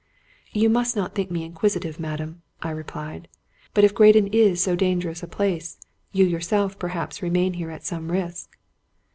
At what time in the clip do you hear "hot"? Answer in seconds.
0.95-1.13